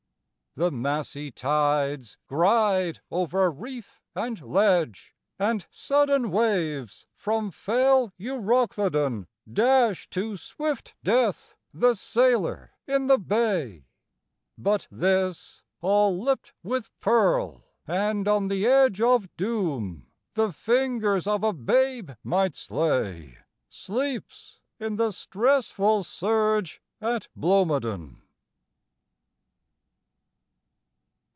[0.53, 10.09] The massy tides gride over reef and ledge, And sudden waves from fell Euroclydon Dash
[10.09, 13.85] to swift death the sailor in the Bay;
[14.57, 21.45] But this, all lipt with pearl, and on the edge Of doom the fingers of
[21.45, 23.37] a babe might slay
[23.69, 28.17] Sleeps in the stressful surge at Blomidon.